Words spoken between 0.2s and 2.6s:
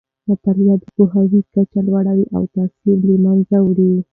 مطالعه د پوهاوي کچه لوړوي او